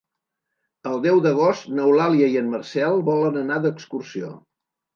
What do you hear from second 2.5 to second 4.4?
Marcel volen anar d'excursió.